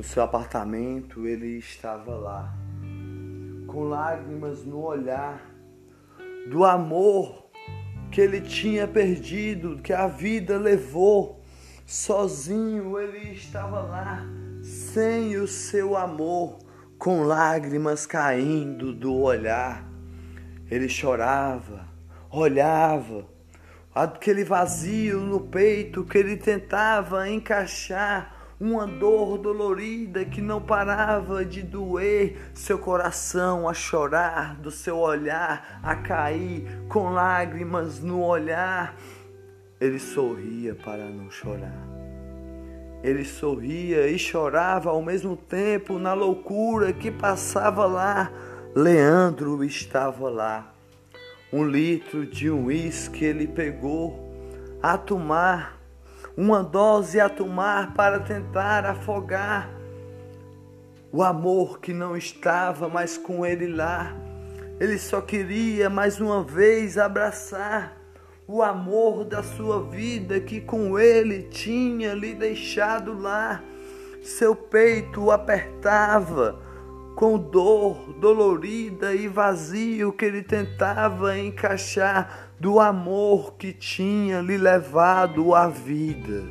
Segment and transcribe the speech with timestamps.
[0.00, 2.54] No seu apartamento ele estava lá,
[3.66, 5.46] com lágrimas no olhar,
[6.48, 7.50] do amor
[8.10, 11.42] que ele tinha perdido, que a vida levou.
[11.84, 14.24] Sozinho ele estava lá,
[14.62, 16.56] sem o seu amor,
[16.98, 19.86] com lágrimas caindo do olhar.
[20.70, 21.86] Ele chorava,
[22.30, 23.28] olhava,
[23.94, 31.62] aquele vazio no peito que ele tentava encaixar uma dor dolorida que não parava de
[31.62, 38.94] doer, seu coração a chorar, do seu olhar a cair, com lágrimas no olhar.
[39.80, 41.88] Ele sorria para não chorar.
[43.02, 48.30] Ele sorria e chorava ao mesmo tempo na loucura que passava lá.
[48.74, 50.74] Leandro estava lá.
[51.50, 54.30] Um litro de uísque ele pegou
[54.82, 55.79] a tomar
[56.40, 59.70] uma dose a tomar para tentar afogar
[61.12, 64.16] o amor que não estava mais com ele lá.
[64.80, 67.94] Ele só queria mais uma vez abraçar
[68.48, 73.62] o amor da sua vida que com ele tinha lhe deixado lá.
[74.22, 76.58] Seu peito apertava
[77.16, 85.54] com dor dolorida e vazio que ele tentava encaixar do amor que tinha lhe levado
[85.54, 86.44] a vida.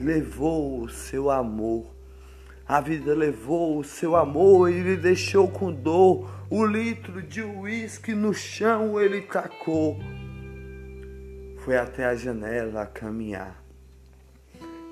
[0.00, 1.94] Levou o seu amor.
[2.66, 6.30] A vida levou o seu amor e lhe deixou com dor.
[6.48, 9.98] O litro de uísque no chão ele tacou.
[11.58, 13.62] Foi até a janela a caminhar,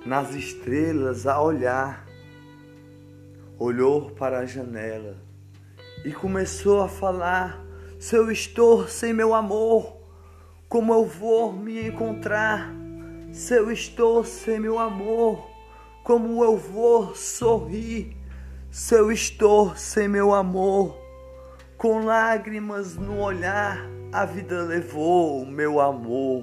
[0.05, 2.05] nas estrelas a olhar.
[3.59, 5.17] Olhou para a janela
[6.05, 7.65] e começou a falar:
[7.99, 10.04] Se eu estou sem meu amor,
[10.75, 12.75] como eu vou me encontrar
[13.31, 15.49] se eu estou sem meu amor?
[16.03, 18.17] Como eu vou sorrir
[18.73, 20.99] se eu estou sem meu amor?
[21.79, 26.43] Com lágrimas no olhar, a vida levou meu amor.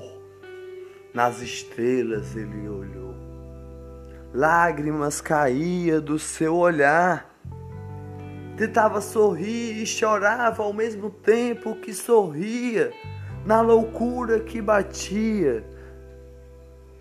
[1.13, 3.13] Nas estrelas ele olhou.
[4.34, 7.35] Lágrimas caía do seu olhar.
[8.55, 12.94] Tentava sorrir e chorava ao mesmo tempo que sorria
[13.46, 15.66] na loucura que batia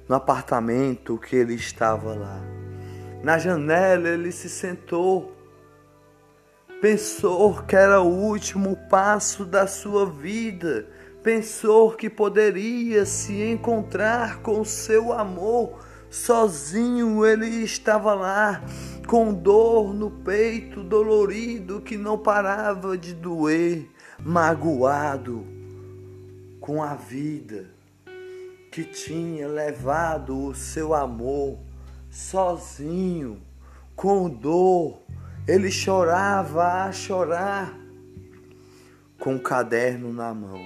[0.08, 2.40] no apartamento que ele estava lá.
[3.22, 5.36] Na janela ele se sentou,
[6.80, 10.88] pensou que era o último passo da sua vida,
[11.22, 15.78] pensou que poderia se encontrar com seu amor.
[16.08, 18.64] Sozinho ele estava lá,
[19.06, 25.59] com dor no peito, dolorido que não parava de doer, magoado
[26.70, 27.66] com a vida
[28.70, 31.58] que tinha levado o seu amor
[32.08, 33.42] sozinho,
[33.96, 35.02] com dor.
[35.48, 37.76] Ele chorava a chorar,
[39.18, 40.64] com o caderno na mão,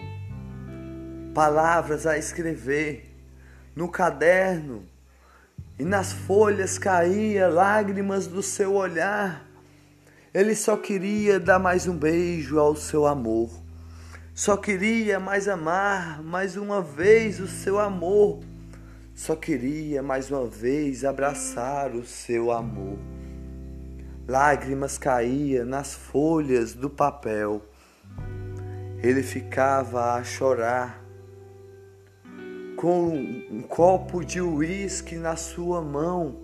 [1.32, 3.10] palavras a escrever
[3.74, 4.84] no caderno,
[5.78, 9.42] e nas folhas caía lágrimas do seu olhar.
[10.34, 13.63] Ele só queria dar mais um beijo ao seu amor
[14.34, 18.40] só queria mais amar mais uma vez o seu amor.
[19.14, 22.98] Só queria mais uma vez abraçar o seu amor.
[24.26, 27.62] Lágrimas caíam nas folhas do papel.
[29.00, 31.00] Ele ficava a chorar
[32.76, 36.34] com um copo de uísque na sua mão.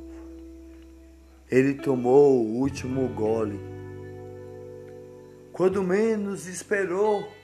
[1.51, 3.59] Ele tomou o último gole.
[5.53, 7.40] Quando menos esperou,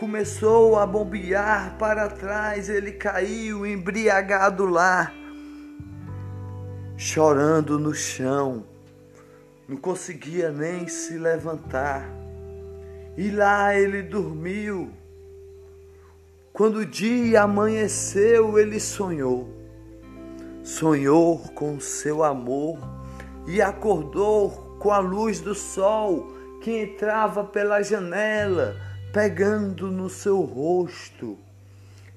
[0.00, 5.12] começou a bombear para trás, ele caiu embriagado lá,
[6.96, 8.64] chorando no chão,
[9.68, 12.10] não conseguia nem se levantar.
[13.14, 14.90] E lá ele dormiu.
[16.50, 19.54] Quando o dia amanheceu, ele sonhou.
[20.62, 22.78] Sonhou com seu amor
[23.46, 26.32] e acordou com a luz do sol
[26.62, 31.36] que entrava pela janela pegando no seu rosto.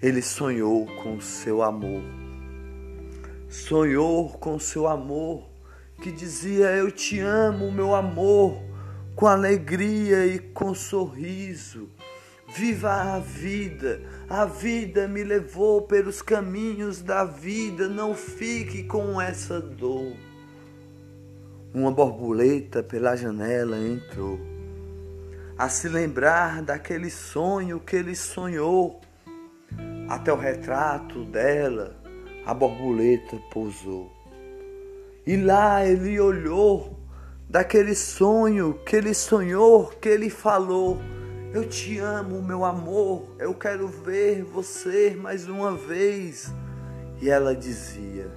[0.02, 2.04] Ele sonhou com seu amor.
[3.50, 5.48] Sonhou com seu amor,
[6.02, 8.62] que dizia: Eu te amo, meu amor,
[9.16, 11.90] com alegria e com sorriso.
[12.56, 19.60] Viva a vida, a vida me levou pelos caminhos da vida, não fique com essa
[19.60, 20.14] dor.
[21.74, 24.40] Uma borboleta pela janela entrou
[25.58, 29.02] a se lembrar daquele sonho que ele sonhou.
[30.10, 31.96] Até o retrato dela,
[32.46, 34.12] a borboleta pousou.
[35.26, 37.00] E lá ele olhou
[37.50, 41.00] daquele sonho que ele sonhou, que ele falou.
[41.54, 46.52] Eu te amo, meu amor, eu quero ver você mais uma vez.
[47.22, 48.30] E ela dizia: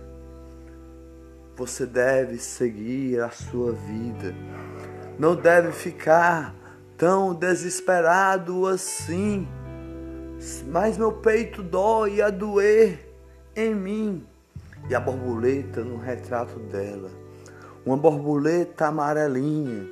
[1.57, 4.35] Você deve seguir a sua vida,
[5.19, 6.55] não deve ficar
[6.97, 9.47] tão desesperado assim.
[10.67, 13.09] Mas meu peito dói a doer
[13.55, 14.27] em mim.
[14.89, 17.11] E a borboleta no retrato dela,
[17.85, 19.89] uma borboleta amarelinha,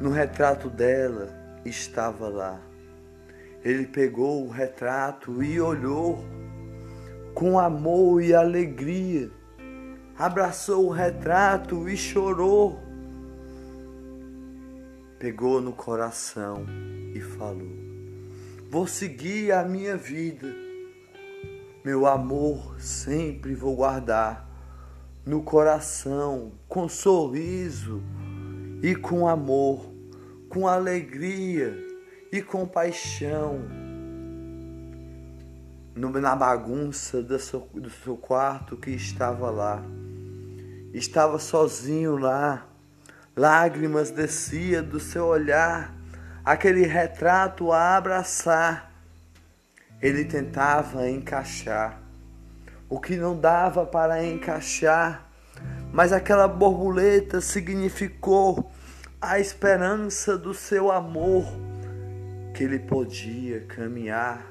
[0.00, 1.28] no retrato dela
[1.64, 2.60] estava lá.
[3.64, 6.24] Ele pegou o retrato e olhou
[7.34, 9.30] com amor e alegria.
[10.18, 12.85] Abraçou o retrato e chorou.
[15.18, 16.66] Pegou no coração
[17.14, 17.72] e falou:
[18.70, 20.46] Vou seguir a minha vida.
[21.82, 24.46] Meu amor sempre vou guardar
[25.24, 28.02] no coração, com sorriso
[28.82, 29.90] e com amor,
[30.50, 31.74] com alegria
[32.30, 33.60] e com paixão.
[35.94, 39.82] Na bagunça do seu, do seu quarto que estava lá,
[40.92, 42.68] estava sozinho lá,
[43.36, 45.94] lágrimas descia do seu olhar,
[46.44, 48.86] aquele retrato a abraçar
[50.00, 52.00] ele tentava encaixar
[52.88, 55.28] o que não dava para encaixar,
[55.92, 58.70] mas aquela borboleta significou
[59.20, 61.44] a esperança do seu amor,
[62.54, 64.46] que ele podia caminhar,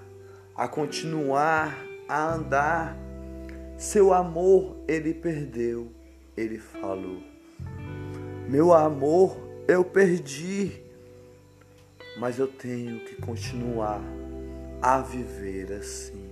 [0.56, 1.78] a continuar
[2.10, 2.98] a andar.
[3.78, 5.92] Seu amor ele perdeu,
[6.36, 7.35] ele falou.
[8.48, 9.38] Meu amor
[9.68, 10.84] eu perdi,
[12.20, 14.02] mas eu tenho que continuar
[14.82, 16.25] a viver assim.